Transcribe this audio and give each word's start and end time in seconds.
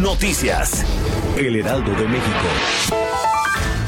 Noticias. 0.00 0.84
El 1.36 1.56
Heraldo 1.56 1.90
de 1.90 2.08
México. 2.08 2.46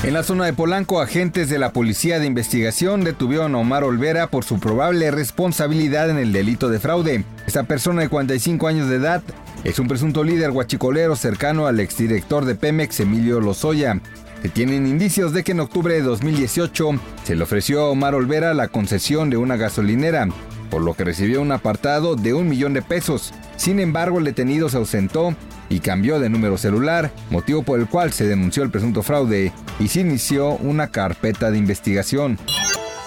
En 0.03 0.13
la 0.13 0.23
zona 0.23 0.45
de 0.45 0.53
Polanco, 0.53 1.01
agentes 1.01 1.49
de 1.49 1.59
la 1.59 1.73
Policía 1.73 2.19
de 2.19 2.27
Investigación 2.27 3.05
detuvieron 3.05 3.55
a 3.55 3.59
Omar 3.59 3.85
Olvera 3.85 4.27
por 4.27 4.45
su 4.45 4.61
probable 4.61 5.11
responsabilidad 5.11 6.11
en 6.11 6.19
el 6.19 6.33
delito 6.33 6.69
de 6.69 6.79
fraude. 6.79 7.25
Esta 7.47 7.63
persona 7.63 8.03
de 8.03 8.11
45 8.11 8.67
años 8.69 8.89
de 8.89 8.97
edad 8.97 9.23
es 9.65 9.79
un 9.79 9.89
presunto 9.89 10.25
líder 10.25 10.51
guachicolero 10.51 11.17
cercano 11.17 11.67
al 11.67 11.81
exdirector 11.81 12.45
de 12.45 12.55
Pemex, 12.55 13.01
Emilio 13.01 13.41
Lozoya. 13.41 13.99
Se 14.43 14.51
tienen 14.51 14.87
indicios 14.87 15.33
de 15.33 15.43
que 15.43 15.53
en 15.53 15.61
octubre 15.61 15.95
de 15.95 16.03
2018 16.03 16.91
se 17.25 17.35
le 17.35 17.45
ofreció 17.45 17.81
a 17.81 17.91
Omar 17.91 18.15
Olvera 18.15 18.53
la 18.53 18.69
concesión 18.69 19.31
de 19.31 19.39
una 19.39 19.57
gasolinera, 19.57 20.29
por 20.71 20.83
lo 20.83 20.93
que 20.95 21.05
recibió 21.05 21.41
un 21.41 21.53
apartado 21.53 22.15
de 22.15 22.35
un 22.35 22.49
millón 22.49 22.75
de 22.75 22.83
pesos. 22.83 23.33
Sin 23.57 23.81
embargo, 23.81 24.19
el 24.19 24.25
detenido 24.25 24.69
se 24.69 24.77
ausentó 24.77 25.35
y 25.75 25.81
cambió 25.81 26.21
de 26.21 26.31
número 26.31 26.57
celular, 26.57 27.11
motivo 27.31 27.65
por 27.65 27.81
el 27.81 27.89
cual 27.89 28.13
se 28.13 28.29
denunció 28.29 28.63
el 28.63 28.71
presunto 28.71 29.03
fraude 29.03 29.53
y 29.81 29.89
se 29.89 30.01
inició 30.01 30.51
una 30.51 30.89
carpeta 30.89 31.51
de 31.51 31.59
investigación. 31.59 32.39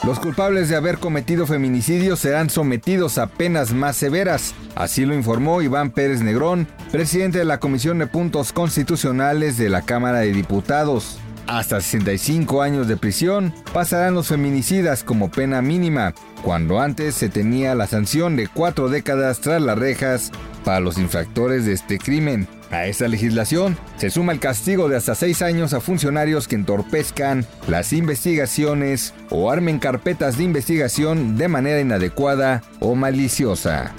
Los 0.03 0.19
culpables 0.19 0.67
de 0.67 0.75
haber 0.75 0.97
cometido 0.97 1.47
feminicidio 1.47 2.17
serán 2.17 2.50
sometidos 2.50 3.17
a 3.17 3.28
penas 3.28 3.73
más 3.73 3.95
severas, 3.95 4.53
así 4.75 5.06
lo 5.06 5.16
informó 5.16 5.61
Iván 5.61 5.91
Pérez 5.91 6.22
Negrón, 6.22 6.67
presidente 6.91 7.39
de 7.39 7.45
la 7.45 7.59
Comisión 7.59 8.00
de 8.00 8.08
Puntos 8.08 8.52
Constitucionales 8.52 9.58
de 9.58 9.69
la 9.69 9.84
Cámara 9.84 10.19
de 10.19 10.34
Diputados. 10.34 11.19
Hasta 11.48 11.80
65 11.80 12.62
años 12.62 12.90
de 12.90 12.98
prisión 12.98 13.53
pasarán 13.73 14.14
los 14.14 14.28
feminicidas 14.28 15.03
como 15.03 15.31
pena 15.31 15.62
mínima, 15.62 16.14
cuando 16.44 16.81
antes 16.81 17.16
se 17.16 17.30
tenía 17.30 17.73
la 17.73 17.88
sanción 17.88 18.36
de 18.36 18.48
cuatro 18.48 18.90
décadas 18.90 19.40
tras 19.40 19.62
las 19.62 19.78
rejas 19.78 20.31
para 20.66 20.81
los 20.81 20.98
infractores 20.98 21.66
de 21.66 21.72
este 21.72 22.00
crimen. 22.00 22.50
A 22.70 22.86
esta 22.86 23.08
legislación 23.08 23.78
se 23.95 24.09
suma 24.09 24.34
el 24.34 24.42
castigo 24.42 24.90
de 24.90 24.98
hasta 24.98 25.16
seis 25.16 25.42
años 25.42 25.73
a 25.73 25.80
funcionarios 25.80 26.50
que 26.50 26.56
entorpezcan 26.56 27.45
las 27.70 27.94
investigaciones 27.94 29.14
o 29.30 29.50
armen 29.50 29.80
carpetas 29.80 30.38
de 30.38 30.44
investigación 30.44 31.38
de 31.38 31.48
manera 31.48 31.80
inadecuada 31.80 32.62
o 32.81 32.95
maliciosa. 32.95 33.94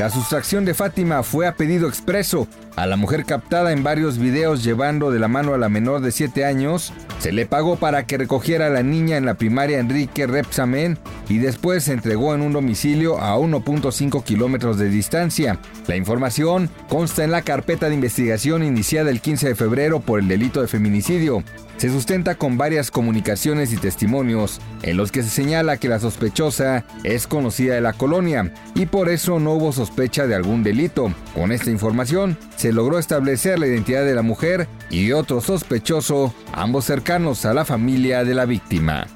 La 0.00 0.08
sustracción 0.08 0.64
de 0.64 0.72
Fátima 0.72 1.22
fue 1.22 1.46
a 1.46 1.56
pedido 1.56 1.86
expreso. 1.86 2.48
A 2.74 2.86
la 2.86 2.96
mujer 2.96 3.26
captada 3.26 3.70
en 3.70 3.82
varios 3.82 4.16
videos 4.16 4.64
llevando 4.64 5.10
de 5.10 5.18
la 5.18 5.28
mano 5.28 5.52
a 5.52 5.58
la 5.58 5.68
menor 5.68 6.00
de 6.00 6.10
7 6.10 6.46
años, 6.46 6.94
se 7.18 7.32
le 7.32 7.44
pagó 7.44 7.76
para 7.76 8.06
que 8.06 8.16
recogiera 8.16 8.68
a 8.68 8.70
la 8.70 8.82
niña 8.82 9.18
en 9.18 9.26
la 9.26 9.34
primaria 9.34 9.78
Enrique 9.78 10.26
Repsamen 10.26 10.98
y 11.30 11.38
después 11.38 11.84
se 11.84 11.94
entregó 11.94 12.34
en 12.34 12.42
un 12.42 12.52
domicilio 12.52 13.18
a 13.18 13.38
1.5 13.38 14.22
kilómetros 14.22 14.76
de 14.76 14.90
distancia. 14.90 15.58
La 15.86 15.96
información 15.96 16.68
consta 16.90 17.24
en 17.24 17.30
la 17.30 17.40
carpeta 17.40 17.88
de 17.88 17.94
investigación 17.94 18.62
iniciada 18.62 19.10
el 19.10 19.22
15 19.22 19.48
de 19.48 19.54
febrero 19.54 20.00
por 20.00 20.20
el 20.20 20.28
delito 20.28 20.60
de 20.60 20.68
feminicidio 20.68 21.42
se 21.80 21.88
sustenta 21.88 22.34
con 22.34 22.58
varias 22.58 22.90
comunicaciones 22.90 23.72
y 23.72 23.78
testimonios 23.78 24.60
en 24.82 24.98
los 24.98 25.10
que 25.10 25.22
se 25.22 25.30
señala 25.30 25.78
que 25.78 25.88
la 25.88 25.98
sospechosa 25.98 26.84
es 27.04 27.26
conocida 27.26 27.74
de 27.74 27.80
la 27.80 27.94
colonia 27.94 28.52
y 28.74 28.84
por 28.84 29.08
eso 29.08 29.40
no 29.40 29.54
hubo 29.54 29.72
sospecha 29.72 30.26
de 30.26 30.34
algún 30.34 30.62
delito. 30.62 31.10
Con 31.34 31.52
esta 31.52 31.70
información 31.70 32.36
se 32.54 32.74
logró 32.74 32.98
establecer 32.98 33.58
la 33.58 33.66
identidad 33.66 34.04
de 34.04 34.14
la 34.14 34.20
mujer 34.20 34.68
y 34.90 35.12
otro 35.12 35.40
sospechoso, 35.40 36.34
ambos 36.52 36.84
cercanos 36.84 37.46
a 37.46 37.54
la 37.54 37.64
familia 37.64 38.24
de 38.24 38.34
la 38.34 38.44
víctima. 38.44 39.06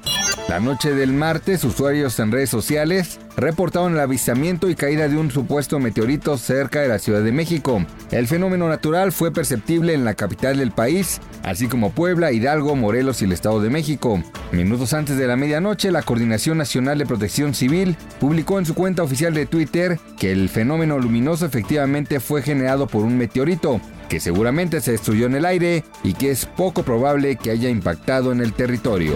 La 0.47 0.59
noche 0.59 0.93
del 0.93 1.11
martes, 1.11 1.63
usuarios 1.63 2.19
en 2.19 2.31
redes 2.31 2.51
sociales 2.51 3.19
reportaron 3.35 3.93
el 3.93 3.99
avistamiento 3.99 4.69
y 4.69 4.75
caída 4.75 5.07
de 5.07 5.17
un 5.17 5.31
supuesto 5.31 5.79
meteorito 5.79 6.37
cerca 6.37 6.81
de 6.81 6.87
la 6.87 6.99
Ciudad 6.99 7.23
de 7.23 7.31
México. 7.31 7.83
El 8.11 8.27
fenómeno 8.27 8.69
natural 8.69 9.11
fue 9.11 9.33
perceptible 9.33 9.95
en 9.95 10.05
la 10.05 10.13
capital 10.13 10.59
del 10.59 10.71
país, 10.71 11.19
así 11.41 11.67
como 11.67 11.91
Puebla, 11.91 12.31
Hidalgo, 12.31 12.75
Morelos 12.75 13.21
y 13.21 13.25
el 13.25 13.31
Estado 13.31 13.59
de 13.59 13.71
México. 13.71 14.23
Minutos 14.51 14.93
antes 14.93 15.17
de 15.17 15.25
la 15.25 15.35
medianoche, 15.35 15.91
la 15.91 16.03
Coordinación 16.03 16.59
Nacional 16.59 16.99
de 16.99 17.07
Protección 17.07 17.55
Civil 17.55 17.97
publicó 18.19 18.59
en 18.59 18.67
su 18.67 18.75
cuenta 18.75 19.01
oficial 19.01 19.33
de 19.33 19.47
Twitter 19.47 19.99
que 20.19 20.31
el 20.31 20.49
fenómeno 20.49 20.99
luminoso 20.99 21.47
efectivamente 21.47 22.19
fue 22.19 22.43
generado 22.43 22.85
por 22.85 23.03
un 23.03 23.17
meteorito, 23.17 23.81
que 24.09 24.19
seguramente 24.19 24.79
se 24.79 24.91
destruyó 24.91 25.25
en 25.25 25.35
el 25.35 25.45
aire 25.45 25.83
y 26.03 26.13
que 26.13 26.29
es 26.29 26.45
poco 26.45 26.83
probable 26.83 27.35
que 27.35 27.49
haya 27.49 27.67
impactado 27.67 28.31
en 28.31 28.41
el 28.41 28.53
territorio. 28.53 29.15